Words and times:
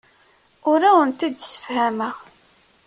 Ur 0.71 0.79
awent-d-ssefhameɣ. 0.89 2.15